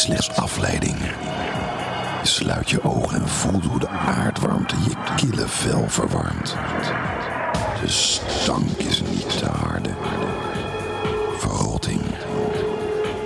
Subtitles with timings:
[0.00, 0.96] slechts afleiding.
[2.22, 6.56] Sluit je ogen en voelt hoe de aardwarmte je kille vel verwarmt.
[7.80, 9.90] De stank is niet te harde.
[11.38, 12.00] Verrotting.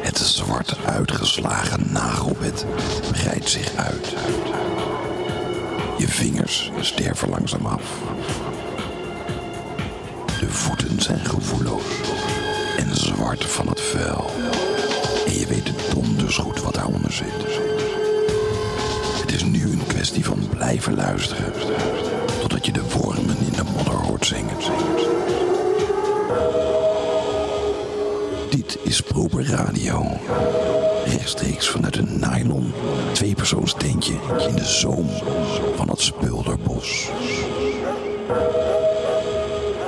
[0.02, 2.66] Het zwart uitgeslagen nagelbed
[3.10, 4.14] breidt zich uit.
[5.98, 7.82] Je vingers sterven langzaam af.
[10.40, 11.84] De voeten zijn gevoelloos
[12.76, 14.30] en zwart van het vuil.
[15.44, 17.26] Je weet donders goed wat daaronder zit.
[19.20, 21.52] Het is nu een kwestie van blijven luisteren.
[22.40, 24.56] Totdat je de wormen in de modder hoort zingen.
[28.50, 30.06] Dit is Proper Radio.
[31.04, 32.72] Rechtstreeks vanuit een nylon
[33.12, 34.14] tweepersoonsteentje
[34.48, 35.08] in de zoom
[35.76, 37.08] van het Spulderbos.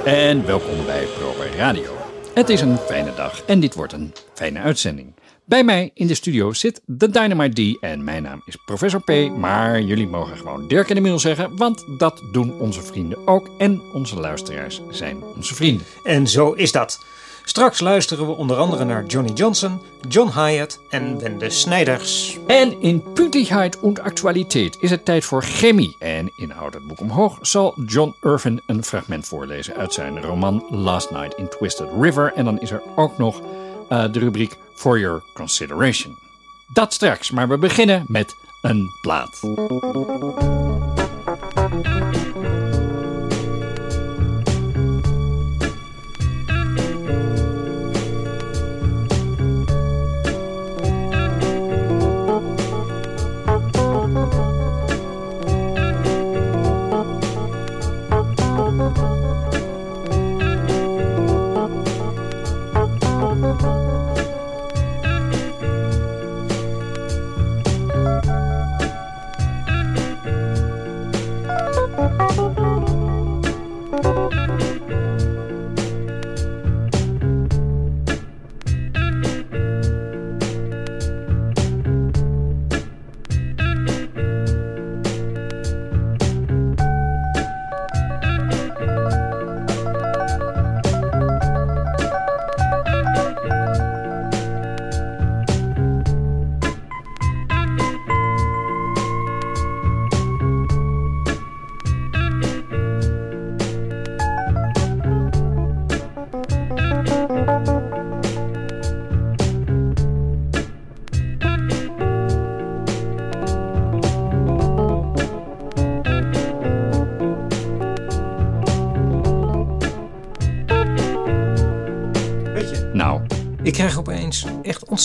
[0.04, 1.96] En welkom bij Proper Radio.
[2.34, 5.14] Het is een fijne dag en dit wordt een fijne uitzending.
[5.44, 9.36] Bij mij in de studio zit de Dynamite D en mijn naam is Professor P.
[9.36, 13.50] Maar jullie mogen gewoon Dirk en Emiel zeggen, want dat doen onze vrienden ook.
[13.58, 15.86] En onze luisteraars zijn onze vrienden.
[16.04, 16.98] En zo is dat.
[17.44, 22.38] Straks luisteren we onder andere naar Johnny Johnson, John Hyatt en Wende Snijders.
[22.46, 25.96] En in Puntigheid und Actualiteit is het tijd voor chemie.
[25.98, 30.66] En in Houd het boek omhoog zal John Irvin een fragment voorlezen uit zijn roman
[30.70, 32.32] Last Night in Twisted River.
[32.32, 33.40] En dan is er ook nog
[33.88, 36.18] uh, de rubriek For Your Consideration.
[36.72, 39.40] Dat straks, maar we beginnen met een plaat.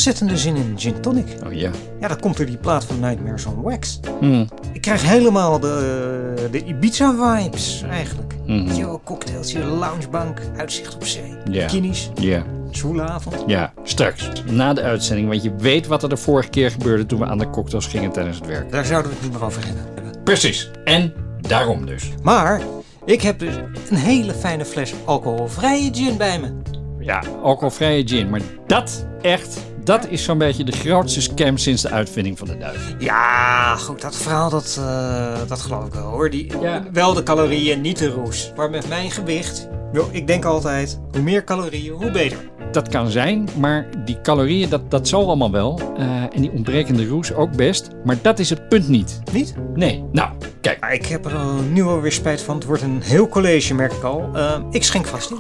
[0.01, 1.27] Ontzettende zin in gin tonic.
[1.45, 1.69] oh ja.
[1.99, 3.99] Ja, dat komt door die plaat van Nightmares on Wax.
[4.19, 4.47] Hmm.
[4.73, 8.33] Ik krijg helemaal de, de Ibiza-vibes eigenlijk.
[8.45, 8.73] Mhm.
[8.75, 11.65] Yo, cocktailtje, loungebank, uitzicht op zee, Ja.
[11.65, 13.35] bikinis, Ja, zwoele avond.
[13.47, 13.73] ja.
[13.83, 17.25] Straks, na de uitzending, want je weet wat er de vorige keer gebeurde toen we
[17.25, 18.71] aan de cocktails gingen tijdens het werk.
[18.71, 20.23] Daar zouden we het niet meer over hebben.
[20.23, 20.71] Precies.
[20.83, 22.09] En daarom dus.
[22.23, 22.61] Maar
[23.05, 23.55] ik heb dus
[23.89, 26.51] een hele fijne fles alcoholvrije gin bij me.
[26.99, 28.29] Ja, alcoholvrije gin.
[28.29, 32.57] Maar dat echt, dat is zo'n beetje de grootste scam sinds de uitvinding van de
[32.57, 32.95] duivel.
[32.99, 36.29] Ja, goed, dat verhaal, dat, eh, dat geloof ik wel hoor.
[36.29, 36.83] Die, Ja.
[36.93, 38.51] Wel de calorieën, niet de roes.
[38.55, 42.37] Maar met mijn gewicht, joh, ik denk altijd, hoe meer calorieën, hoe beter.
[42.71, 45.79] Dat kan zijn, maar die calorieën, dat, dat zal allemaal wel.
[45.97, 47.87] Eh, en die ontbrekende roes ook best.
[48.03, 49.19] Maar dat is het punt niet.
[49.31, 49.55] Niet?
[49.73, 50.29] Nee, nou,
[50.61, 50.79] kijk.
[50.79, 52.55] Maar ik heb er al nu alweer spijt van.
[52.55, 54.29] Het wordt een heel college, merk ik al.
[54.33, 55.37] Eh, ik schenk vast in.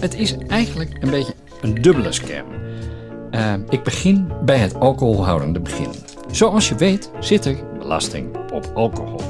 [0.00, 2.46] Het is eigenlijk een beetje een dubbele scam.
[3.30, 5.90] Eh, ik begin bij het alcoholhoudende begin.
[6.30, 9.20] Zoals je weet zit er belasting op alcohol.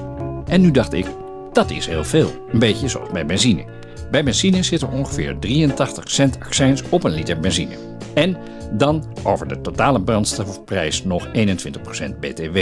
[0.47, 1.06] En nu dacht ik,
[1.53, 2.31] dat is heel veel.
[2.53, 3.65] Een beetje zoals bij benzine.
[4.11, 7.76] Bij benzine zit er ongeveer 83 cent accijns op een liter benzine.
[8.14, 8.37] En
[8.73, 12.59] dan over de totale brandstofprijs nog 21% BTW.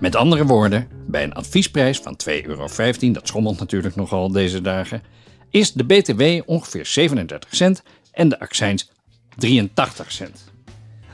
[0.00, 2.66] Met andere woorden, bij een adviesprijs van 2,15 euro,
[3.12, 5.02] dat schommelt natuurlijk nogal deze dagen,
[5.50, 7.82] is de BTW ongeveer 37 cent
[8.12, 8.90] en de accijns
[9.36, 10.48] 83 cent.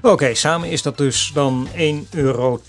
[0.02, 1.74] Oké, samen is dat dus dan 1,20
[2.10, 2.60] euro.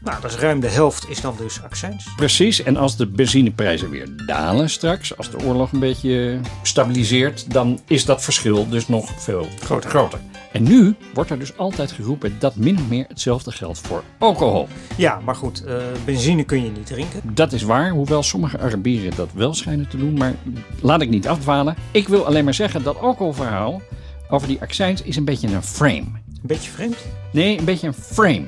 [0.00, 2.08] Nou, dat is ruim de helft is dan dus accijns.
[2.16, 7.80] Precies, en als de benzineprijzen weer dalen straks, als de oorlog een beetje stabiliseert, dan
[7.86, 10.20] is dat verschil dus nog veel groter.
[10.52, 14.68] En nu wordt er dus altijd geroepen dat min of meer hetzelfde geldt voor alcohol.
[14.96, 15.74] Ja, maar goed, eh,
[16.04, 17.20] benzine kun je niet drinken.
[17.24, 20.14] Dat is waar, hoewel sommige Arabieren dat wel schijnen te doen.
[20.14, 20.34] Maar
[20.80, 21.74] laat ik niet afdwalen.
[21.90, 23.82] Ik wil alleen maar zeggen dat alcoholverhaal
[24.30, 25.94] over die accijns is een beetje een frame.
[25.96, 26.96] Een beetje vreemd.
[27.32, 28.44] Nee, een beetje een frame.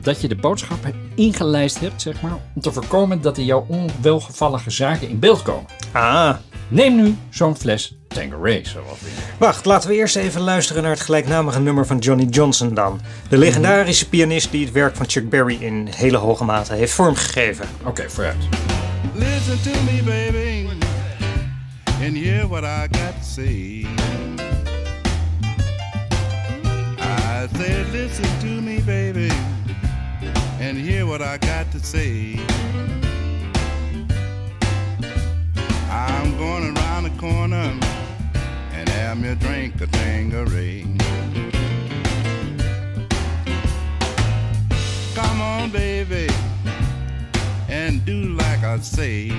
[0.00, 4.70] Dat je de boodschappen ingelijst hebt, zeg maar, om te voorkomen dat er jouw onwelgevallige
[4.70, 5.66] zaken in beeld komen.
[5.92, 6.34] Ah,
[6.68, 11.00] Neem nu zo'n fles Tanqueray, zoals we wacht, laten we eerst even luisteren naar het
[11.00, 13.00] gelijknamige nummer van Johnny Johnson dan.
[13.28, 17.66] De legendarische pianist die het werk van Chuck Berry in hele hoge mate heeft vormgegeven.
[17.84, 18.36] Oké, vooruit.
[19.14, 20.68] Listen to me, baby,
[22.04, 23.86] and hear what I got to say.
[26.98, 29.30] I said, listen to me, baby,
[30.60, 32.38] and hear what I got to say.
[35.90, 37.72] I'm going around the corner
[39.02, 40.84] have me a drink of Tangeray.
[45.14, 46.28] Come on, baby,
[47.68, 49.32] and do like I say.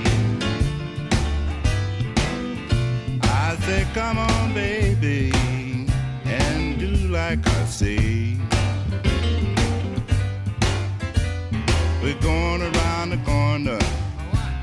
[3.21, 5.31] I say, come on, baby,
[6.25, 8.37] and do like I say.
[12.01, 13.79] We're going around the corner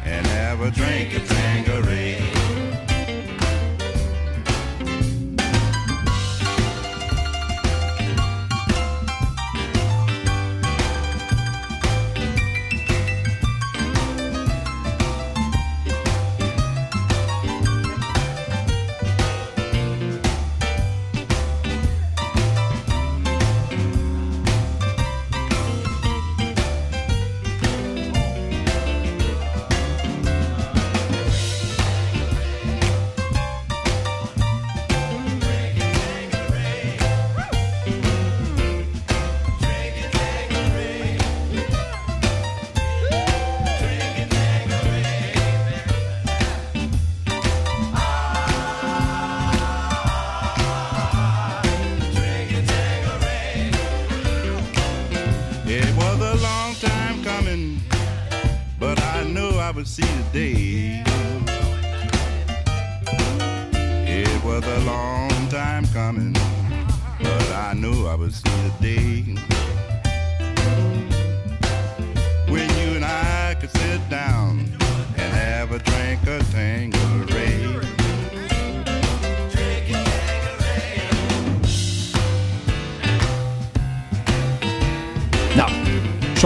[0.05, 2.20] and have a drink of Tangeray.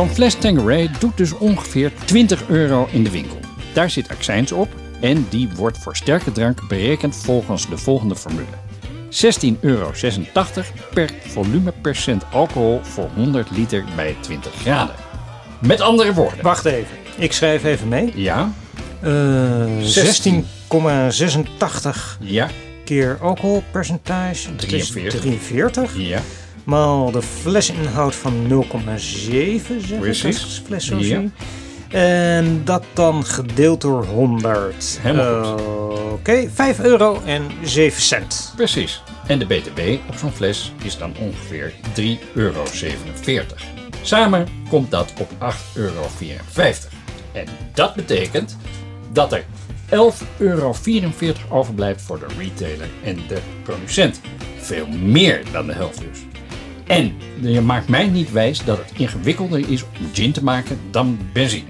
[0.05, 3.39] Zo'n fles Tanqueray doet dus ongeveer 20 euro in de winkel.
[3.73, 4.69] Daar zit accijns op
[5.01, 8.47] en die wordt voor sterke drank berekend volgens de volgende formule.
[9.11, 9.91] 16,86 euro
[10.95, 14.95] per volumepercent alcohol voor 100 liter bij 20 graden.
[15.59, 16.43] Met andere woorden.
[16.43, 18.12] Wacht even, ik schrijf even mee.
[18.15, 18.53] Ja,
[19.01, 19.87] Eh 16,86
[22.21, 22.49] ja,
[22.85, 24.56] keer alcoholpercentage.
[24.56, 25.21] Dat is 43.
[25.21, 25.97] 43.
[25.97, 26.21] ja.
[26.64, 30.37] Maal de flesinhoud van 0,7 zeg Precies.
[30.37, 31.02] ik als ik fles zo Ja.
[31.02, 31.31] zie.
[31.88, 34.98] En dat dan gedeeld door 100.
[35.00, 38.53] Helemaal Eh, Oké, 5 euro en 7 cent.
[38.56, 39.03] Precies.
[39.27, 42.62] En de BTW op zo'n fles is dan ongeveer 3,47 euro.
[44.03, 46.03] Samen komt dat op 8,54 euro.
[47.32, 48.56] En dat betekent
[49.12, 49.44] dat er
[49.89, 50.74] 11,44 euro
[51.50, 54.20] overblijft voor de retailer en de producent.
[54.58, 56.19] Veel meer dan de helft dus.
[56.86, 61.19] En je maakt mij niet wijs dat het ingewikkelder is om gin te maken dan
[61.32, 61.64] benzine.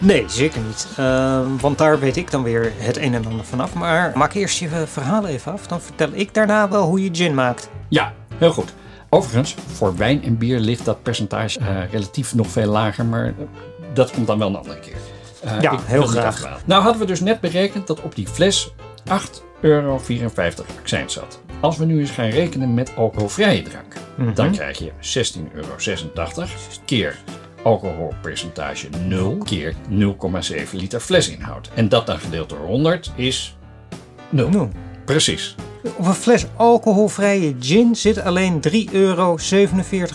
[0.00, 0.88] Nee, zeker niet.
[0.96, 3.74] Eh, want daar weet ik dan weer het een en ander vanaf.
[3.74, 5.66] Maar maak eerst je verhaal even af.
[5.66, 7.68] Dan vertel ik daarna wel hoe je gin maakt.
[7.88, 8.74] Ja, heel goed.
[9.08, 13.34] Overigens, voor wijn en bier ligt dat percentage eh, relatief nog veel lager, maar
[13.92, 14.96] dat komt dan wel een andere keer.
[15.42, 16.62] Eh, Ja, heel graag.
[16.64, 18.72] Nou hadden we dus net berekend dat op die fles
[19.04, 20.00] 8,54 euro
[20.80, 21.40] accijns zat.
[21.64, 24.34] Als we nu eens gaan rekenen met alcoholvrije drank, Mhm.
[24.34, 27.16] dan krijg je 16,86 euro keer
[27.62, 31.70] alcoholpercentage 0 keer 0,7 liter flesinhoud.
[31.74, 33.56] En dat dan gedeeld door 100 is
[34.28, 34.48] 0.
[34.48, 34.68] Nou,
[35.04, 35.54] Precies.
[35.96, 39.36] op een fles alcoholvrije gin zit alleen 3,47 euro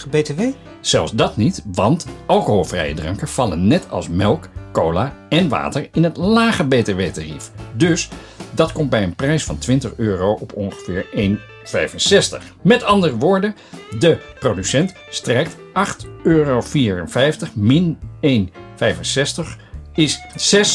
[0.10, 0.42] btw.
[0.80, 6.18] Zelfs dat niet, want alcoholvrije dranken vallen net als melk, cola en water in het
[6.18, 7.52] lage btw-tarief.
[7.74, 8.10] Dus
[8.52, 12.44] dat komt bij een prijs van 20 euro op ongeveer 1,65.
[12.62, 13.56] Met andere woorden,
[14.00, 15.62] de producent strijkt 8,54
[16.24, 16.62] euro
[17.54, 18.50] min 1,65
[19.94, 20.20] is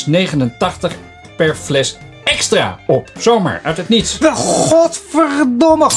[0.08, 0.94] 6,89
[1.36, 3.10] per fles extra op.
[3.18, 4.18] Zomaar, uit het niets.
[4.20, 5.90] Godverdomme!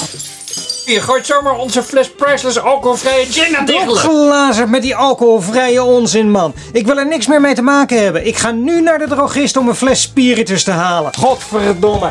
[0.87, 3.89] Je gooit zomaar onze fles Priceless alcoholvrije gin aan.
[3.89, 6.53] Opgelazerd met die alcoholvrije onzin, man.
[6.71, 8.27] Ik wil er niks meer mee te maken hebben.
[8.27, 11.13] Ik ga nu naar de drogist om een fles spiritus te halen.
[11.15, 12.09] Godverdomme.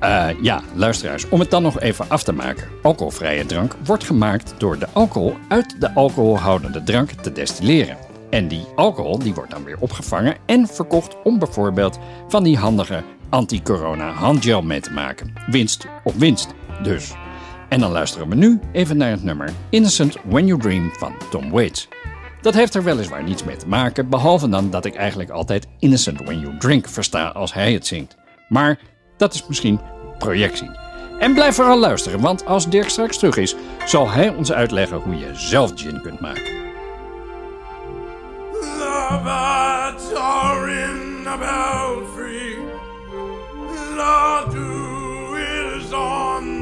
[0.00, 2.68] Eh, ja, luisteraars, om het dan nog even af te maken.
[2.82, 7.96] Alcoholvrije drank wordt gemaakt door de alcohol uit de alcoholhoudende drank te destilleren.
[8.30, 13.02] En die alcohol die wordt dan weer opgevangen en verkocht om bijvoorbeeld van die handige
[13.30, 15.32] anti-corona handgel mee te maken.
[15.46, 17.12] Winst op winst dus.
[17.68, 21.50] En dan luisteren we nu even naar het nummer Innocent When You Dream van Tom
[21.50, 21.88] Waits.
[22.40, 26.20] Dat heeft er weliswaar niets mee te maken, behalve dan dat ik eigenlijk altijd Innocent
[26.20, 28.16] When You Drink versta als hij het zingt.
[28.48, 28.78] Maar
[29.16, 29.80] dat is misschien
[30.18, 30.70] projectie.
[31.18, 33.54] En blijf vooral luisteren, want als Dirk straks terug is,
[33.84, 36.56] zal hij ons uitleggen hoe je zelf gin kunt maken.
[43.98, 46.57] The dew is on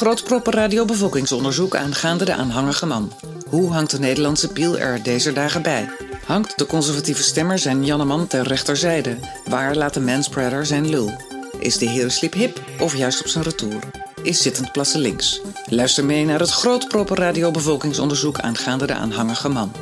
[0.00, 3.12] Het Grootproppen Radio bevolkingsonderzoek aangaande de aanhangige man.
[3.48, 5.88] Hoe hangt de Nederlandse piel er deze dagen bij?
[6.26, 9.18] Hangt de conservatieve stemmer zijn Janneman ter rechterzijde?
[9.44, 11.12] Waar laat de manspreader zijn lul?
[11.58, 13.80] Is de herenslip hip of juist op zijn retour?
[14.22, 15.40] Is zittend plassen links?
[15.66, 19.72] Luister mee naar het Grootproppen Radio bevolkingsonderzoek aangaande de aanhangige man.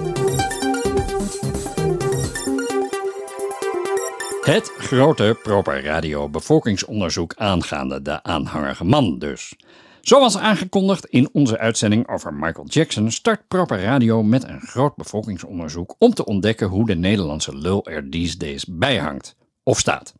[4.49, 9.55] Het grote Proper Radio bevolkingsonderzoek aangaande de aanhangige man dus.
[10.01, 15.95] Zoals aangekondigd in onze uitzending over Michael Jackson start Proper Radio met een groot bevolkingsonderzoek
[15.99, 19.37] om te ontdekken hoe de Nederlandse lul er these days bij hangt.
[19.63, 20.15] Of staat.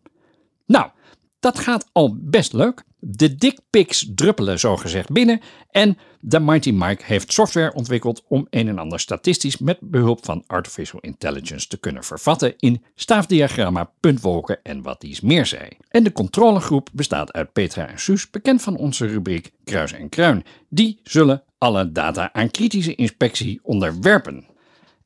[0.67, 0.91] Nou,
[1.41, 2.85] dat gaat al best leuk.
[3.01, 5.41] De dickpics druppelen zogezegd binnen
[5.71, 10.45] en de Mighty Mike heeft software ontwikkeld om een en ander statistisch met behulp van
[10.47, 15.69] artificial intelligence te kunnen vervatten in staafdiagramma, puntwolken en wat dies meer zei.
[15.89, 20.45] En de controlegroep bestaat uit Petra en Suus, bekend van onze rubriek Kruis en Kruin.
[20.69, 24.47] Die zullen alle data aan kritische inspectie onderwerpen.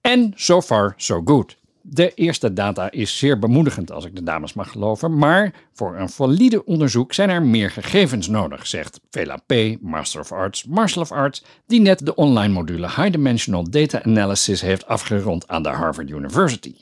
[0.01, 1.57] En so far so good.
[1.83, 6.09] De eerste data is zeer bemoedigend als ik de dames mag geloven, maar voor een
[6.09, 11.13] valide onderzoek zijn er meer gegevens nodig, zegt Vela P., Master of Arts, Marshal of
[11.13, 16.11] Arts, die net de online module High Dimensional Data Analysis heeft afgerond aan de Harvard
[16.11, 16.75] University.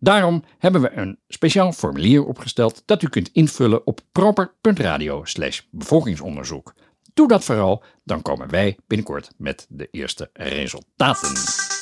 [0.00, 5.24] Daarom hebben we een speciaal formulier opgesteld dat u kunt invullen op proper.radio
[5.70, 6.74] bevolkingsonderzoek.
[7.14, 11.77] Doe dat vooral, dan komen wij binnenkort met de eerste resultaten.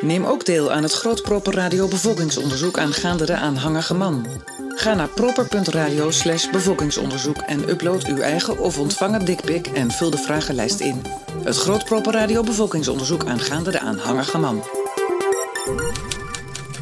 [0.00, 4.26] Neem ook deel aan het Groot Proper Radio bevolkingsonderzoek aangaande de aanhangige man.
[4.74, 10.16] Ga naar proper.radio slash bevolkingsonderzoek en upload uw eigen of ontvangen dikpik en vul de
[10.16, 11.02] vragenlijst in.
[11.42, 14.64] Het Groot Proper Radio bevolkingsonderzoek aangaande de aanhangige man.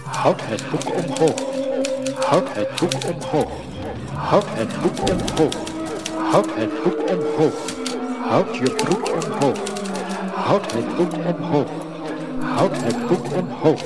[0.04, 1.40] Houd het boek omhoog.
[2.14, 3.50] Houd het boek omhoog.
[4.12, 5.54] Houd het boek omhoog.
[6.31, 7.54] Houd het boek omhoog.
[8.28, 9.59] Houd je broek omhoog.
[10.35, 11.88] Houd het boek omhoog.
[12.40, 13.83] Houd het boek omhoog.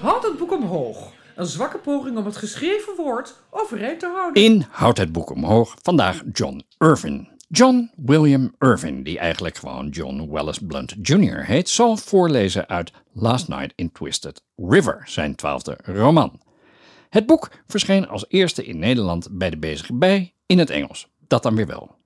[0.00, 1.12] Houd het boek omhoog.
[1.36, 4.42] Een zwakke poging om het geschreven woord overeind te houden.
[4.42, 7.28] In Houd het boek omhoog vandaag John Irvin.
[7.48, 11.44] John William Irvin, die eigenlijk gewoon John Wallace Blunt Jr.
[11.44, 16.40] heet, zal voorlezen uit Last Night in Twisted River, zijn twaalfde roman.
[17.08, 21.08] Het boek verscheen als eerste in Nederland bij de bezige bij in het Engels.
[21.26, 21.96] Dat dan weer wel.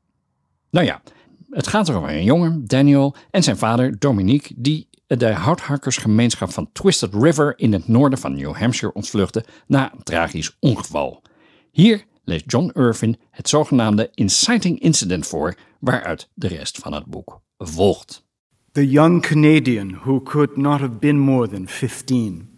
[0.70, 1.02] Nou ja,
[1.50, 7.14] het gaat over een jongen, Daniel, en zijn vader, Dominique, die de houthakkersgemeenschap van Twisted
[7.14, 11.22] River in het noorden van New Hampshire ontvluchten na een tragisch ongeval.
[11.70, 17.40] Hier leest John Irvin het zogenaamde inciting incident voor, waaruit de rest van het boek
[17.58, 18.26] volgt.
[18.72, 22.48] The young Canadian, who could not have been more than 15,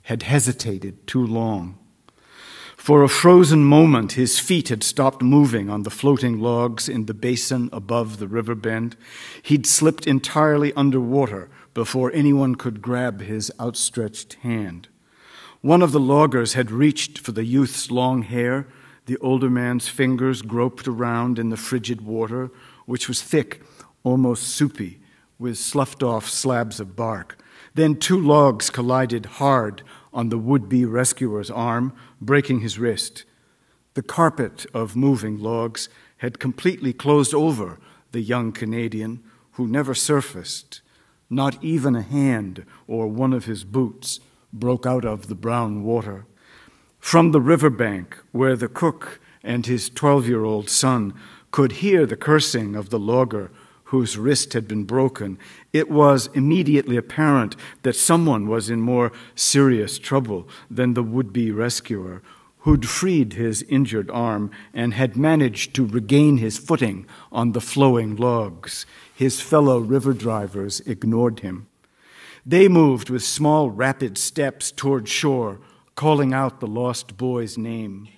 [0.00, 1.76] had hesitated too long.
[2.76, 7.14] For a frozen moment, his feet had stopped moving on the floating logs in the
[7.14, 8.96] basin above the river bend.
[9.42, 14.88] He'd slipped entirely underwater before anyone could grab his outstretched hand.
[15.60, 18.66] One of the loggers had reached for the youth's long hair.
[19.06, 22.50] The older man's fingers groped around in the frigid water,
[22.86, 23.62] which was thick,
[24.02, 25.00] almost soupy,
[25.38, 27.42] with sloughed off slabs of bark.
[27.74, 29.82] Then two logs collided hard
[30.12, 33.24] on the would be rescuer's arm, breaking his wrist.
[33.94, 37.80] The carpet of moving logs had completely closed over
[38.12, 40.80] the young Canadian, who never surfaced.
[41.34, 44.20] Not even a hand or one of his boots
[44.52, 46.26] broke out of the brown water.
[47.00, 51.12] From the river bank, where the cook and his 12 year old son
[51.50, 53.50] could hear the cursing of the logger
[53.86, 55.36] whose wrist had been broken,
[55.72, 61.50] it was immediately apparent that someone was in more serious trouble than the would be
[61.50, 62.22] rescuer,
[62.58, 68.14] who'd freed his injured arm and had managed to regain his footing on the flowing
[68.14, 68.86] logs.
[69.14, 71.68] His fellow river drivers ignored him.
[72.44, 75.60] They moved with small, rapid steps toward shore,
[75.94, 78.08] calling out the lost boy's name.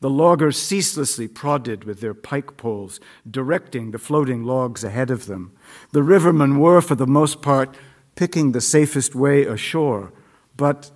[0.00, 5.52] The loggers ceaselessly prodded with their pike poles, directing the floating logs ahead of them.
[5.92, 7.74] The rivermen were, for the most part,
[8.14, 10.12] picking the safest way ashore,
[10.56, 10.90] but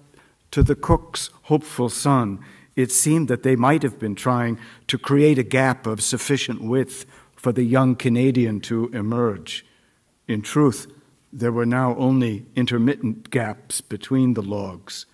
[0.52, 2.38] to the cook's hopeful son,
[2.76, 7.04] it seemed that they might have been trying to create a gap of sufficient width
[7.40, 9.64] for the young Canadian to emerge.
[10.28, 10.92] In truth,
[11.32, 15.06] there were now only intermittent gaps between the logs.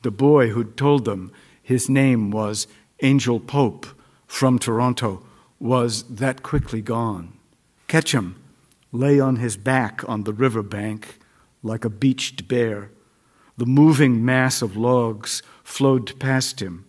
[0.00, 1.30] The boy who'd told them
[1.62, 2.66] his name was
[3.02, 3.84] Angel Pope
[4.26, 5.22] from Toronto
[5.60, 7.34] was that quickly gone.
[7.88, 8.36] Ketchum
[8.90, 11.18] lay on his back on the river bank
[11.62, 12.90] like a beached bear.
[13.58, 16.86] The moving mass of logs flowed past him.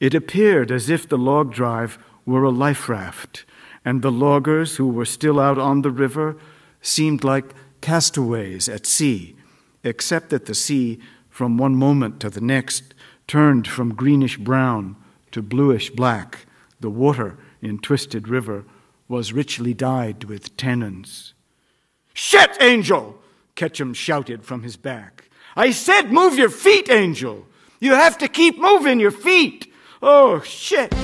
[0.00, 3.46] It appeared as if the log drive were a life raft,
[3.84, 6.36] and the loggers who were still out on the river
[6.80, 9.36] seemed like castaways at sea,
[9.82, 12.94] except that the sea, from one moment to the next,
[13.26, 14.96] turned from greenish brown
[15.32, 16.46] to bluish black.
[16.80, 18.64] The water in Twisted River
[19.08, 21.32] was richly dyed with tannins.
[22.14, 23.18] Shit, Angel!
[23.54, 25.28] Ketchum shouted from his back.
[25.56, 27.46] I said move your feet, Angel!
[27.80, 29.72] You have to keep moving your feet!
[30.00, 30.94] Oh, shit!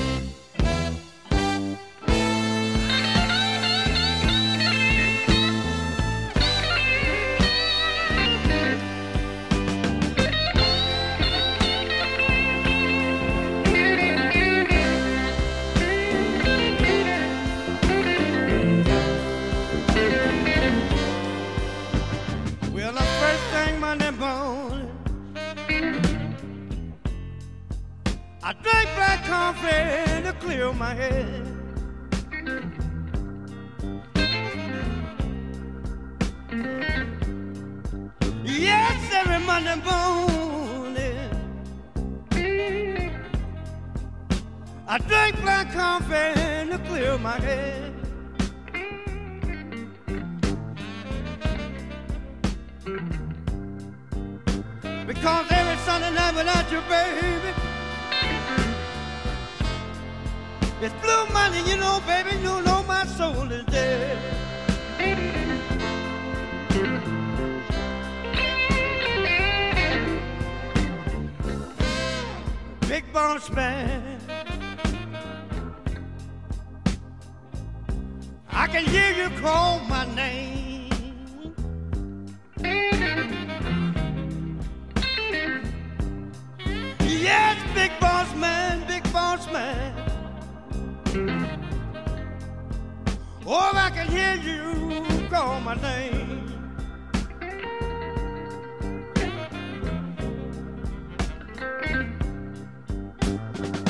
[93.99, 96.45] Can hear you call my name.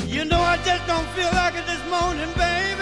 [0.07, 2.78] You know I just don't feel like it this morning, baby.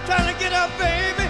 [0.00, 1.28] Every time I try to get up, baby,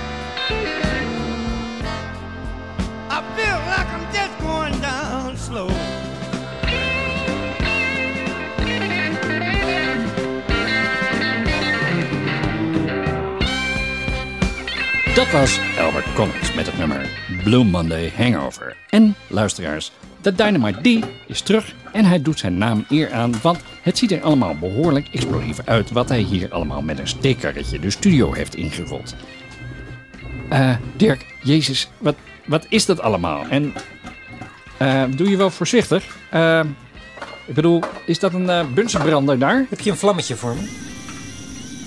[3.08, 5.68] I feel like I'm just going down slow.
[15.14, 17.08] Dat was Albert Collins met het nummer
[17.44, 18.76] Blue Monday Hangover.
[18.90, 23.58] En luisteraars, de Dynamite D is terug en hij doet zijn naam eer aan, want
[23.82, 27.90] het ziet er allemaal behoorlijk explosief uit wat hij hier allemaal met een steekkarretje de
[27.90, 29.14] studio heeft ingerold.
[30.48, 33.44] Eh, Dirk, Jezus, wat, wat is dat allemaal?
[33.48, 33.72] En
[34.78, 36.16] eh, doe je wel voorzichtig?
[36.30, 36.60] Eh,
[37.46, 39.66] ik bedoel, is dat een uh, bunsenbrander daar?
[39.68, 40.62] Heb je een vlammetje voor me?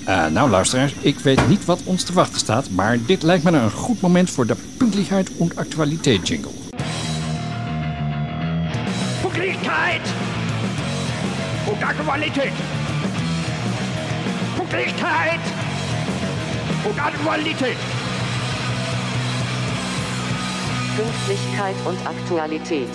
[0.07, 3.51] Uh, nou luisteraars, ik weet niet wat ons te wachten staat, maar dit lijkt me
[3.51, 6.62] een goed moment voor de Pünktlichkeit und Aktualität jingle.
[11.83, 12.53] Aktualität.
[14.55, 15.39] Pünktlichkeit
[16.85, 17.77] und Aktualität.
[20.95, 22.87] Pünktlichkeit und Aktualität.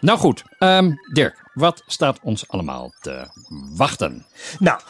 [0.00, 3.28] Nou goed, um, Dirk, wat staat ons allemaal te
[3.76, 4.24] wachten?
[4.58, 4.80] Nou,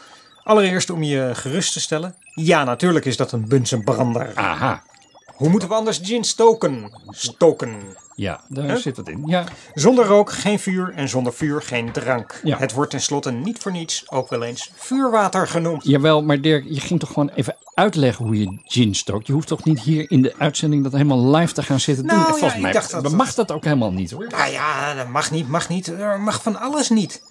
[0.43, 2.15] allereerst om je gerust te stellen.
[2.35, 4.33] Ja, natuurlijk is dat een bunsenbrander.
[4.35, 4.83] Aha.
[5.35, 6.93] Hoe moeten we anders gin stoken?
[7.09, 7.97] Stoken.
[8.15, 9.23] Ja, daar zit het in.
[9.27, 9.45] Ja.
[9.75, 12.41] Zonder rook geen vuur en zonder vuur geen drank.
[12.43, 12.59] Ja.
[12.59, 15.85] Het wordt tenslotte niet voor niets ook wel eens vuurwater genoemd.
[15.85, 19.27] Jawel, maar Dirk, je ging toch gewoon even uitleggen hoe je gin stookt?
[19.27, 22.19] Je hoeft toch niet hier in de uitzending dat helemaal live te gaan zitten nou,
[22.19, 22.29] doen?
[22.29, 24.27] Ja, Volgens mij dacht dat, mag dat ook helemaal niet hoor.
[24.29, 25.87] Nou ja, dat mag niet, mag niet.
[25.87, 27.23] Er mag van alles niet.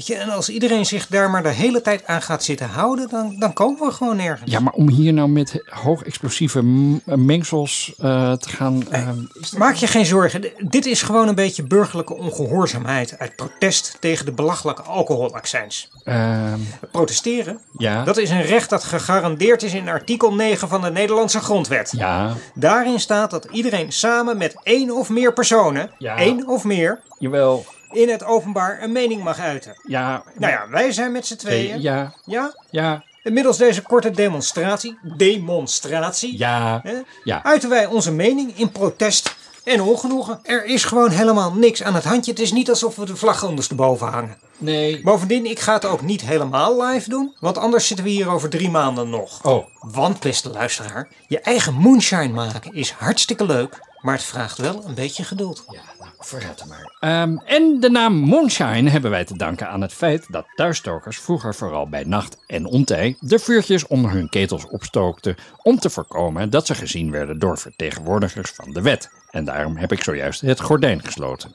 [0.00, 3.08] Weet je, en als iedereen zich daar maar de hele tijd aan gaat zitten houden,
[3.08, 4.50] dan, dan komen we gewoon nergens.
[4.50, 6.62] Ja, maar om hier nou met hoogexplosieve
[7.04, 8.82] mengsels uh, te gaan.
[8.92, 9.08] Uh,
[9.56, 10.44] Maak je geen zorgen.
[10.58, 15.90] Dit is gewoon een beetje burgerlijke ongehoorzaamheid uit protest tegen de belachelijke alcoholaccijns.
[16.04, 16.52] Uh,
[16.92, 18.04] Protesteren, ja.
[18.04, 21.92] dat is een recht dat gegarandeerd is in artikel 9 van de Nederlandse Grondwet.
[21.96, 22.34] Ja.
[22.54, 26.16] Daarin staat dat iedereen samen met één of meer personen, ja.
[26.16, 27.66] één of meer, Jawel.
[27.90, 29.80] In het openbaar een mening mag uiten.
[29.86, 30.22] Ja.
[30.34, 31.80] Nou ja, wij zijn met z'n tweeën.
[31.80, 32.14] Ja.
[32.24, 32.54] Ja?
[32.70, 33.04] Ja.
[33.22, 36.80] Inmiddels deze korte demonstratie, demonstratie, Ja.
[36.82, 37.42] hè, Ja.
[37.44, 40.40] uiten wij onze mening in protest en ongenoegen.
[40.42, 42.30] Er is gewoon helemaal niks aan het handje.
[42.30, 44.36] Het is niet alsof we de vlag ondersteboven hangen.
[44.58, 45.02] Nee.
[45.02, 48.48] Bovendien, ik ga het ook niet helemaal live doen, want anders zitten we hier over
[48.48, 49.44] drie maanden nog.
[49.44, 49.66] Oh.
[49.80, 54.94] Want, beste luisteraar, je eigen moonshine maken is hartstikke leuk, maar het vraagt wel een
[54.94, 55.64] beetje geduld.
[55.68, 57.22] Ja, vooruit maar.
[57.22, 61.54] Um, en de naam Moonshine hebben wij te danken aan het feit dat thuisstokers vroeger
[61.54, 66.66] vooral bij nacht en ontij de vuurtjes onder hun ketels opstookten om te voorkomen dat
[66.66, 69.10] ze gezien werden door vertegenwoordigers van de wet.
[69.30, 71.54] En daarom heb ik zojuist het gordijn gesloten.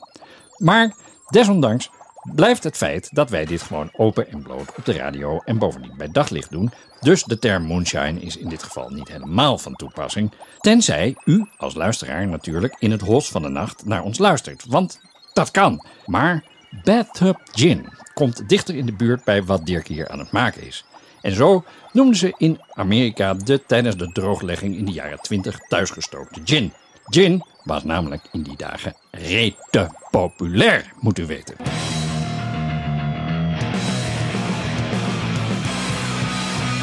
[0.57, 0.93] Maar
[1.29, 1.89] desondanks
[2.33, 5.97] blijft het feit dat wij dit gewoon open en bloot op de radio en bovendien
[5.97, 6.71] bij daglicht doen.
[6.99, 10.31] Dus de term moonshine is in dit geval niet helemaal van toepassing.
[10.59, 14.65] Tenzij u als luisteraar natuurlijk in het hols van de nacht naar ons luistert.
[14.67, 14.99] Want
[15.33, 15.85] dat kan.
[16.05, 16.43] Maar
[16.83, 20.85] bathtub gin komt dichter in de buurt bij wat Dirk hier aan het maken is.
[21.21, 26.41] En zo noemden ze in Amerika de tijdens de drooglegging in de jaren 20 thuisgestookte
[26.43, 26.73] gin.
[27.05, 31.55] Gin was namelijk in die dagen rete populair, moet u weten.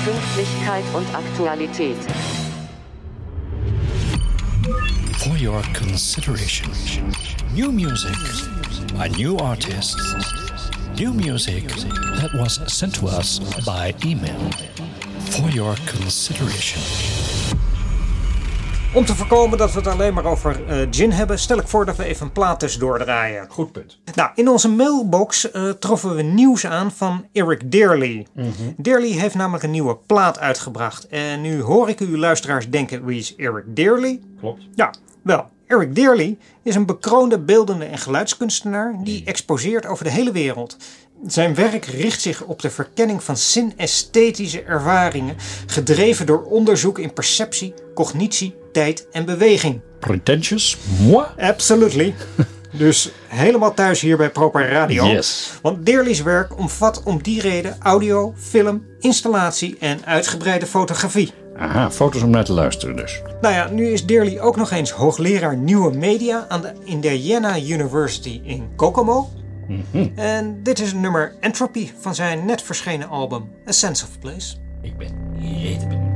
[0.04, 1.96] Pünktlichkeit und Aktualität.
[5.18, 6.72] For your consideration,
[7.54, 8.16] new music
[8.98, 9.94] by new artists,
[10.98, 11.68] new music
[12.20, 14.50] that was sent to us by email.
[15.30, 16.82] For your consideration.
[18.94, 21.86] Om te voorkomen dat we het alleen maar over uh, gin hebben, stel ik voor
[21.86, 23.46] dat we even een plaat tussendoor draaien.
[23.48, 23.98] Goed punt.
[24.14, 28.26] Nou, in onze mailbox uh, troffen we nieuws aan van Eric Dearly.
[28.76, 31.06] Dearly heeft namelijk een nieuwe plaat uitgebracht.
[31.08, 34.20] En nu hoor ik u luisteraars denken, wie is Eric Dearly?
[34.40, 34.62] Klopt.
[34.74, 35.46] Ja, wel.
[35.66, 40.76] Eric Dearly is een bekroonde beeldende en geluidskunstenaar die exposeert over de hele wereld.
[41.26, 47.74] Zijn werk richt zich op de verkenning van synesthetische ervaringen, gedreven door onderzoek in perceptie,
[47.94, 49.80] cognitie, tijd en beweging.
[49.98, 50.78] Pretentious?
[51.00, 51.24] Moi?
[51.38, 52.14] Absolutely.
[52.72, 55.06] dus helemaal thuis hier bij Proper Radio.
[55.06, 55.52] Yes.
[55.62, 61.32] Want Dearly's werk omvat om die reden audio, film, installatie en uitgebreide fotografie.
[61.56, 63.22] Aha, foto's om naar te luisteren dus.
[63.40, 68.40] Nou ja, nu is Dearly ook nog eens hoogleraar nieuwe media aan de Indiana University
[68.44, 69.28] in Kokomo.
[69.68, 70.12] Mm -hmm.
[70.14, 74.56] En dit is nummer Entropy van zijn net verschenen album A Sense of Place.
[74.82, 75.12] Ik ben
[75.62, 76.11] rete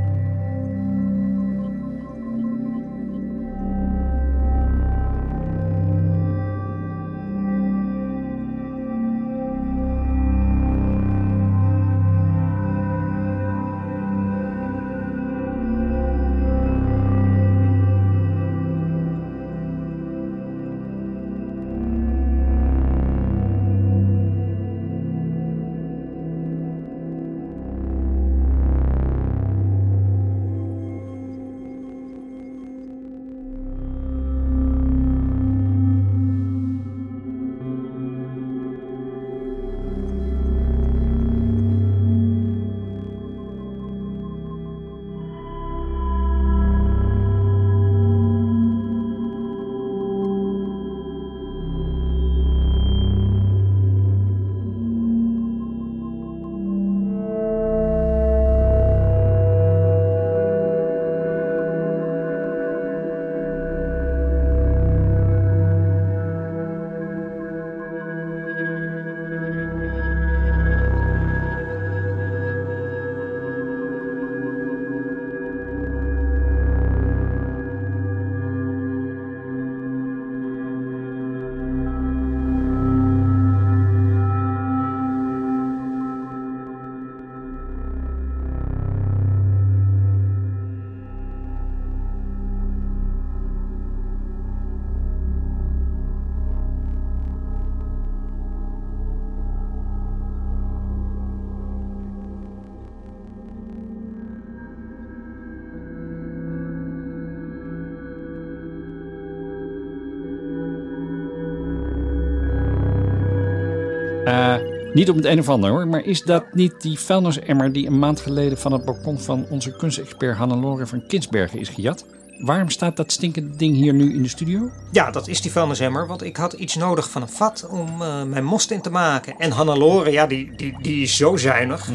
[114.96, 117.98] Niet om het een of ander hoor, maar is dat niet die vuilnisemmer die een
[117.98, 122.04] maand geleden van het balkon van onze kunstexpert Hannelore van Kinsbergen is gejat?
[122.38, 124.70] Waarom staat dat stinkende ding hier nu in de studio?
[124.92, 128.22] Ja, dat is die vuilnisemmer, want ik had iets nodig van een vat om eh,
[128.22, 129.34] mijn most in te maken.
[129.38, 131.90] En Hannelore, ja, die, die, die is zo zuinig.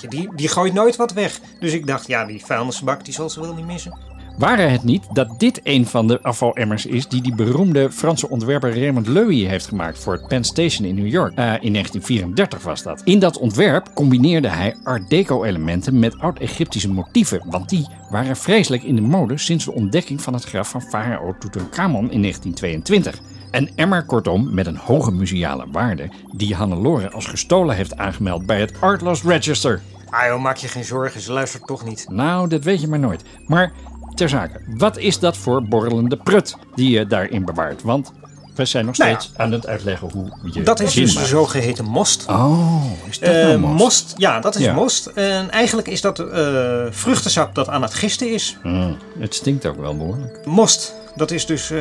[0.00, 1.40] Je, die, die gooit nooit wat weg.
[1.60, 3.98] Dus ik dacht, ja, die vuilnisbak, die zal ze wel niet missen.
[4.38, 8.78] Waren het niet dat dit een van de afvalemmers is die die beroemde Franse ontwerper
[8.78, 11.34] Raymond Loewy heeft gemaakt voor het Penn Station in New York?
[11.34, 13.02] Eh, in 1934 was dat.
[13.04, 18.82] In dat ontwerp combineerde hij Art Deco elementen met oud-Egyptische motieven, want die waren vreselijk
[18.82, 23.20] in de mode sinds de ontdekking van het graf van farao Tutankhamon in 1922.
[23.50, 28.60] Een emmer kortom met een hoge museale waarde die Hannelore als gestolen heeft aangemeld bij
[28.60, 29.80] het Art Lost Register.
[30.10, 32.06] Ah joh, maak je geen zorgen, ze luistert toch niet.
[32.10, 33.24] Nou, dat weet je maar nooit.
[33.46, 33.72] Maar
[34.14, 37.82] ter zake, wat is dat voor borrelende prut die je daarin bewaart?
[37.82, 38.12] Want
[38.54, 39.18] we zijn nog Nou ja.
[39.20, 42.26] steeds aan het uitleggen hoe je Dat is dus de zogeheten most.
[42.28, 44.14] Oh, is dat Eh, nou most?
[44.16, 44.72] Ja, dat is Ja.
[44.74, 45.06] most.
[45.06, 48.56] En eigenlijk is dat eh, vruchtensap dat aan het gisten is.
[48.62, 50.38] Hmm, het stinkt ook wel behoorlijk.
[50.46, 51.78] Most, dat is dus eh,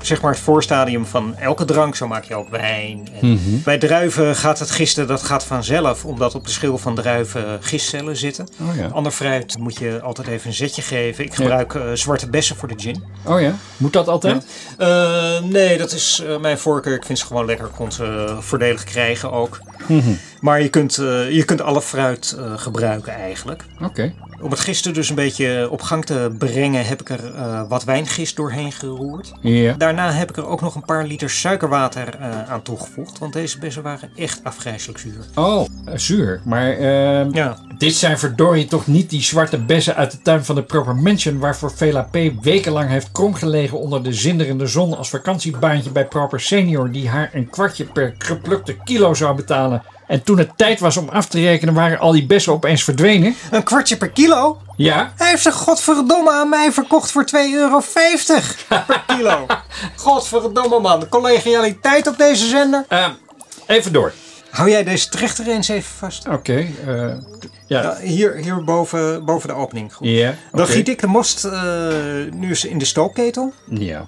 [0.00, 1.96] zeg maar het voorstadium van elke drank.
[1.96, 3.08] Zo maak je ook wijn.
[3.20, 3.62] En Mhm.
[3.64, 8.16] Bij druiven gaat het gisten dat gaat vanzelf, omdat op de schil van druiven gistcellen
[8.16, 8.48] zitten.
[8.60, 8.86] Oh ja.
[8.86, 11.24] Ander fruit moet je altijd even een zetje geven.
[11.24, 13.04] Ik gebruik eh, zwarte bessen voor de gin.
[13.24, 14.46] Oh ja, moet dat altijd?
[14.78, 16.94] Eh, nee, dat is eh, mijn voorkeur.
[16.94, 17.66] Ik vind ze gewoon lekker.
[17.66, 19.60] Kon ze voordelig krijgen ook.
[19.88, 20.10] Mhm.
[20.40, 20.94] Maar je kunt,
[21.30, 23.64] je kunt alle fruit gebruiken eigenlijk.
[23.82, 24.12] Oké.
[24.40, 27.84] Om het gisten dus een beetje op gang te brengen heb ik er eh, wat
[27.84, 29.32] wijngist doorheen geroerd.
[29.78, 33.18] Daarna heb ik er ook nog een paar liter suikerwater eh, aan toegevoegd.
[33.18, 35.24] Want deze bessen waren echt afgrijzelijk zuur.
[35.34, 36.40] Oh, eh, zuur.
[36.44, 37.56] Maar ehm, Ja.
[37.78, 41.38] dit zijn verdorie toch niet die zwarte bessen uit de tuin van de Proper Mansion...
[41.38, 42.16] waarvoor Vela P.
[42.42, 44.96] wekenlang heeft kromgelegen onder de zinderende zon...
[44.96, 46.90] als vakantiebaantje bij Proper Senior...
[46.90, 49.82] die haar een kwartje per geplukte kilo zou betalen.
[50.08, 51.74] En toen het tijd was om af te rekenen...
[51.74, 53.34] waren al die bessen opeens verdwenen.
[53.50, 54.58] Een kwartje per kilo?
[54.76, 55.12] Ja.
[55.16, 57.82] Hij heeft ze godverdomme aan mij verkocht voor 2,50 euro
[58.68, 59.46] per kilo.
[59.96, 61.08] Godverdomme man.
[61.08, 62.84] Collegialiteit op deze zender.
[62.88, 63.10] Ehm,
[63.66, 64.12] even door.
[64.50, 66.28] Hou jij deze trechter eens even vast?
[66.28, 66.66] Oké.
[66.86, 66.96] eh,
[67.66, 67.82] ja.
[67.82, 69.94] Ja, hier hier boven, boven de opening.
[69.94, 70.06] Goed.
[70.08, 71.52] Ja, Dan giet ik de most eh,
[72.30, 73.52] nu eens in de stookketel.
[73.68, 74.06] Ja.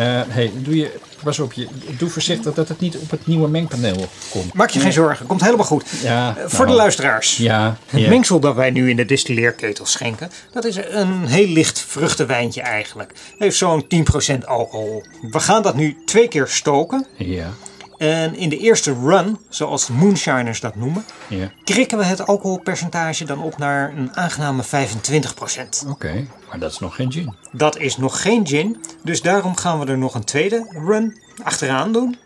[0.00, 3.48] Eh, hey, doe je, pas op, je, doe voorzichtig dat het niet op het nieuwe
[3.48, 4.54] mengpaneel komt.
[4.54, 5.84] Maak je geen zorgen, komt helemaal goed.
[6.02, 7.36] Ja, Eh, voor nou, de luisteraars.
[7.36, 8.08] Ja, Het ja.
[8.08, 13.12] mengsel dat wij nu in de distilleerketel schenken, dat is een heel licht vruchtenwijntje eigenlijk.
[13.38, 15.02] Heeft zo'n 10% alcohol.
[15.30, 17.06] We gaan dat nu twee keer stoken.
[17.16, 17.50] Ja,
[17.98, 21.50] En in de eerste run, zoals de moonshiners dat noemen, ja.
[21.64, 25.88] krikken we het alcoholpercentage dan op naar een aangename 25%.
[25.88, 27.34] Oké, maar dat is nog geen gin.
[27.52, 31.92] Dat is nog geen gin, dus daarom gaan we er nog een tweede run achteraan
[31.92, 32.18] doen.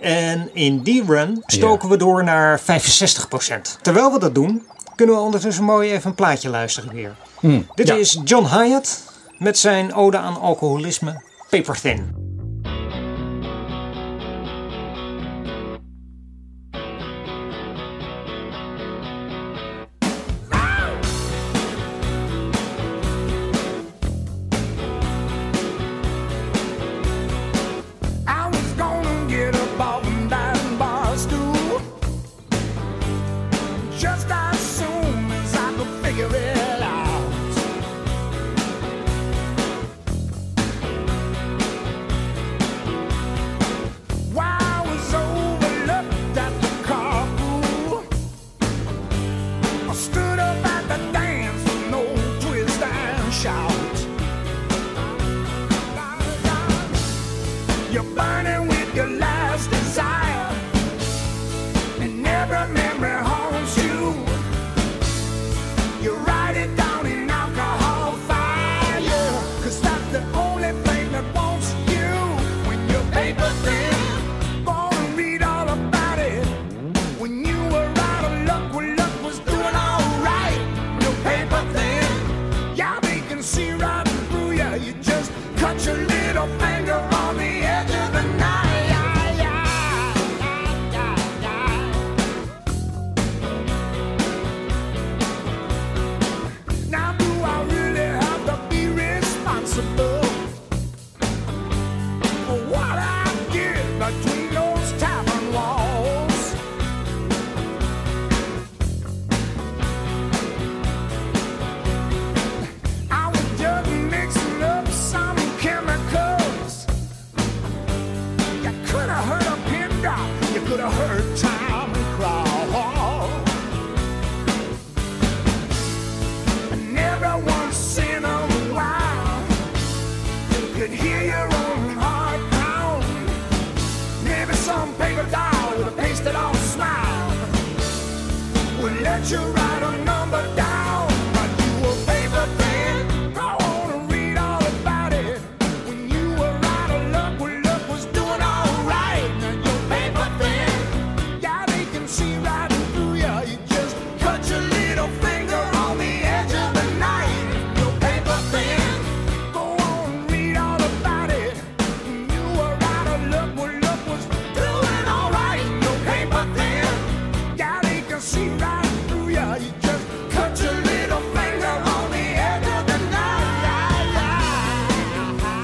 [0.00, 2.64] En in die run stoken we door naar 65%.
[3.82, 4.66] Terwijl we dat doen,
[4.96, 7.16] kunnen we ondertussen mooi even een plaatje luisteren weer.
[7.40, 7.94] Hm, Dit ja.
[7.94, 9.02] is John Hyatt
[9.38, 12.21] met zijn ode aan alcoholisme, Paper Thin.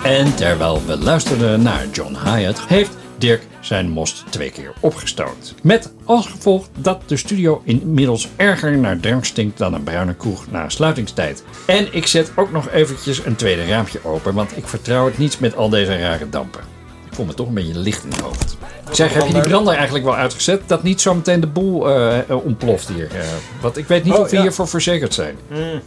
[0.08, 5.54] En terwijl we luisterden naar John Hyatt, heeft Dirk zijn most twee keer opgestookt.
[5.62, 10.50] Met als gevolg dat de studio inmiddels erger naar drank stinkt dan een bruine kroeg
[10.50, 11.44] na sluitingstijd.
[11.66, 15.40] En ik zet ook nog eventjes een tweede raampje open, want ik vertrouw het niet
[15.40, 16.77] met al deze rare dampen.
[17.18, 18.56] Ik voel me toch een beetje licht in het hoofd.
[18.90, 20.62] Zeg, heb je die brander eigenlijk wel uitgezet?
[20.66, 23.08] Dat niet zo meteen de boel eh, eh, ontploft hier.
[23.16, 23.26] eh,
[23.60, 24.42] want ik weet niet Oh, of we ja.
[24.42, 25.36] hiervoor verzekerd zijn.
[25.50, 25.80] Mm.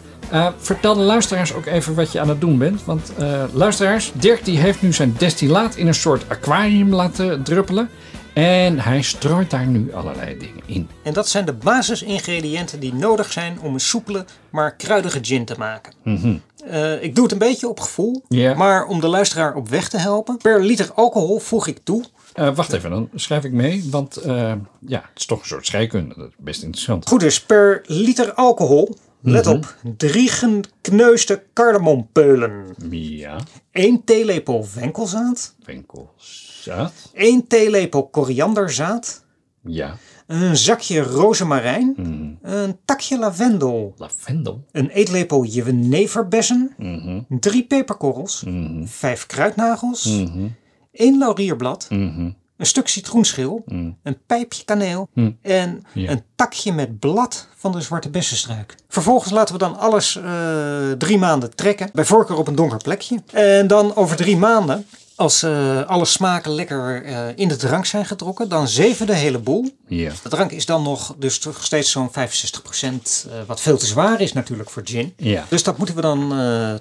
[0.57, 2.85] Vertel de luisteraars ook even wat je aan het doen bent.
[2.85, 3.11] Want
[3.53, 7.89] luisteraars, Dirk die heeft nu zijn destillaat in een soort aquarium laten druppelen.
[8.33, 10.89] En hij strooit daar nu allerlei dingen in.
[11.03, 15.55] En dat zijn de basisingrediënten die nodig zijn om een soepele, maar kruidige gin te
[15.57, 15.93] maken.
[16.03, 16.35] Mhm.
[16.65, 18.23] Eh, ik doe het een beetje op gevoel,
[18.55, 20.37] maar om de luisteraar op weg te helpen.
[20.37, 22.03] Per liter alcohol voeg ik toe.
[22.33, 23.87] Eh, wacht even, dan schrijf ik mee.
[23.91, 24.53] Want eh,
[24.87, 26.13] ja, het is toch een soort scheikunde.
[26.17, 27.07] Dat is best interessant.
[27.07, 29.55] Goed dus, per liter alcohol, let Mhm.
[29.55, 32.75] op, drie gekneusde kardemompeulen.
[32.89, 33.37] Ja,
[33.71, 35.55] 1 theelepel wenkelzaad.
[35.65, 36.93] winkelzaad.
[37.13, 39.23] 1 theelepel korianderzaad.
[39.63, 39.97] Ja,
[40.27, 41.93] Een zakje rozemarijn.
[41.97, 42.30] Mhm.
[42.41, 43.93] Een takje lavendel.
[43.97, 44.65] lavendel.
[44.71, 46.73] Een eetlepel jeneverbessen.
[46.77, 47.21] Mhm.
[47.29, 48.43] Drie peperkorrels.
[48.43, 48.85] Mhm.
[48.85, 50.05] Vijf kruidnagels.
[50.05, 50.47] Mhm.
[50.91, 51.85] één laurierblad.
[51.89, 52.29] Mhm.
[52.57, 53.61] Een stuk citroenschil.
[53.65, 53.89] Mhm.
[54.03, 55.09] Een pijpje kaneel.
[55.41, 56.09] En Ja.
[56.11, 58.75] een takje met blad van de zwarte bessenstruik.
[58.87, 61.89] Vervolgens laten we dan alles eh, drie maanden trekken.
[61.93, 63.19] Bij voorkeur op een donker plekje.
[63.31, 64.85] En dan over drie maanden,
[65.21, 69.39] als eh, alle smaken lekker eh, in de drank zijn getrokken, dan zeven de hele
[69.39, 69.69] boel.
[69.87, 70.11] Ja.
[70.23, 74.21] De drank is dan nog dus toch steeds zo'n 65%, eh, wat veel te zwaar
[74.21, 75.13] is natuurlijk voor gin.
[75.17, 75.45] Ja.
[75.49, 76.29] Dus dat moeten we dan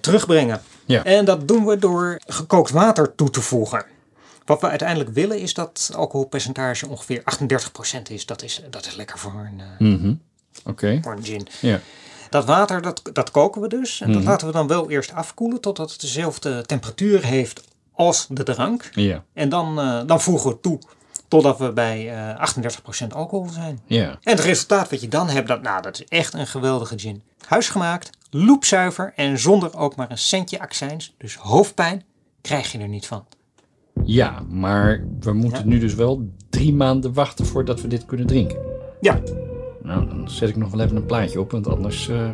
[0.01, 0.63] terugbrengen.
[0.87, 1.05] Ja.
[1.05, 3.85] En dat doen we door gekookt water toe te voegen.
[4.45, 8.27] Wat we uiteindelijk willen is dat alcoholpercentage ongeveer 38% is.
[8.27, 10.15] Dat is, dat is lekker voor een, eh, Mhm.
[10.65, 10.99] Oké.
[11.03, 11.47] voor een gin.
[11.61, 11.81] Ja.
[12.31, 14.01] Dat water, dat, dat koken we dus.
[14.01, 14.31] En dat Mhm.
[14.31, 17.61] laten we dan wel eerst afkoelen totdat het dezelfde temperatuur heeft
[18.01, 18.91] als de drank.
[18.95, 19.25] Ja.
[19.33, 20.79] En dan, eh, dan voegen we het toe
[21.29, 23.81] totdat we bij eh 38% alcohol zijn.
[23.87, 24.09] Ja.
[24.09, 27.23] En het resultaat wat je dan hebt, dat, nou, dat is echt een geweldige gin.
[27.47, 31.15] Huisgemaakt, loepzuiver en zonder ook maar een centje accijns.
[31.19, 32.03] Dus hoofdpijn
[32.41, 33.25] krijg je er niet van.
[34.05, 38.59] Ja, maar we moeten nu dus wel drie maanden wachten voordat we dit kunnen drinken.
[39.01, 39.21] Ja.
[39.83, 42.09] Nou, dan zet ik nog wel even een plaatje op, want anders...
[42.09, 42.31] eh,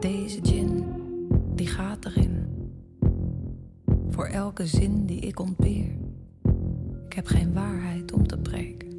[0.00, 0.84] Deze gin,
[1.54, 2.29] die gaat erin.
[4.20, 5.96] Voor elke zin die ik ontbeer.
[7.06, 8.98] Ik heb geen waarheid om te preken.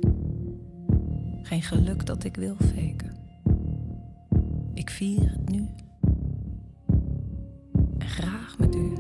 [1.42, 3.18] Geen geluk dat ik wil faken.
[4.74, 5.68] Ik vier het nu.
[7.98, 8.94] En graag met u.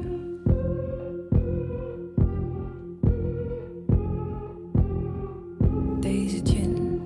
[5.99, 7.01] Deze gin,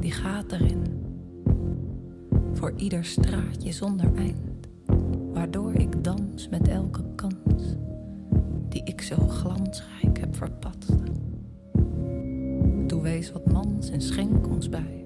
[0.00, 0.82] die gaat erin.
[2.52, 4.68] Voor ieder straatje zonder eind.
[5.32, 7.33] Waardoor ik dans met elke kans.
[8.94, 10.92] Ik zo glansrijk heb verpatst.
[12.86, 15.03] Doe wees wat mans en schenk ons bij.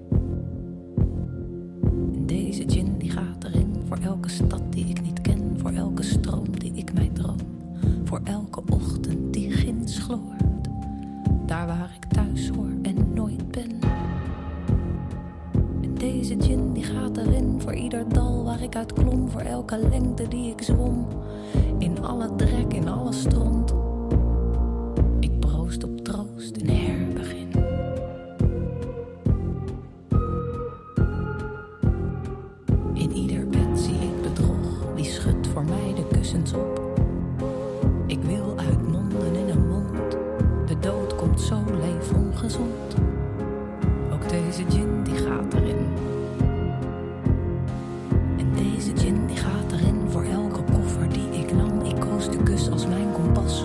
[41.49, 42.95] Zo leef ongezond.
[44.13, 45.87] Ook deze gin die gaat erin.
[48.39, 51.81] En deze gin die gaat erin voor elke koffer die ik nam.
[51.81, 53.65] Ik koos de kus als mijn kompas,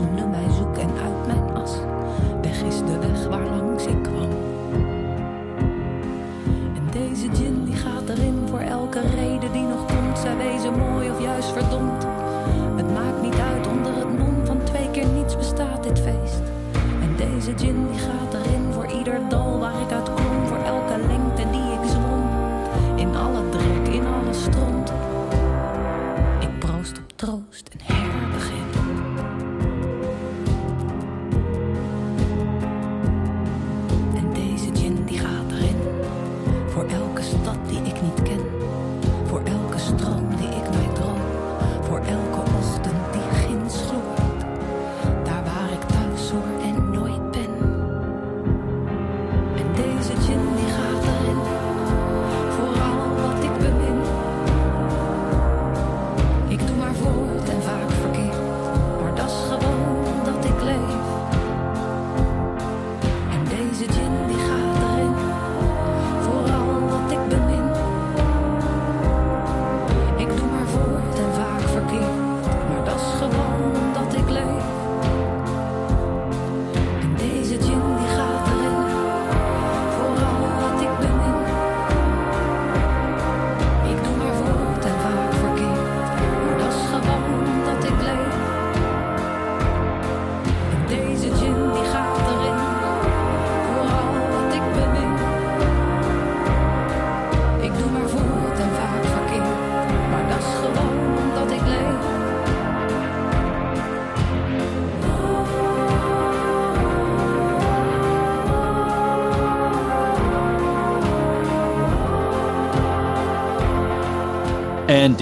[17.45, 20.22] deze gin die gaat erin voor ieder dal waar ik uit kom.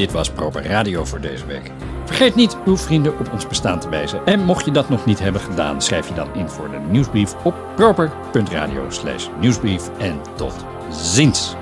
[0.02, 1.72] Dit was Proper Radio voor deze week.
[2.06, 4.26] Vergeet niet uw vrienden op ons bestaan te wijzen.
[4.26, 7.36] En mocht je dat nog niet hebben gedaan, schrijf je dan in voor de nieuwsbrief
[7.44, 9.90] op proper.radio/nieuwsbrief.
[9.98, 11.56] En tot ziens.